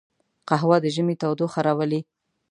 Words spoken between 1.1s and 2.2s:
تودوخه راولي